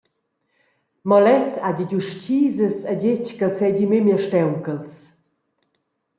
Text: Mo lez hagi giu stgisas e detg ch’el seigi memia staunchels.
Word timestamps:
Mo 1.07 1.17
lez 1.25 1.51
hagi 1.65 1.85
giu 1.89 2.01
stgisas 2.09 2.77
e 2.91 2.93
detg 3.01 3.25
ch’el 3.37 3.53
seigi 3.59 3.85
memia 3.91 4.17
staunchels. 4.25 4.95